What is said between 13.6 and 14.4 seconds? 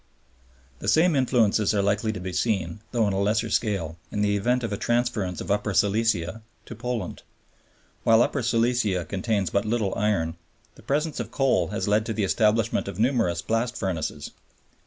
furnaces.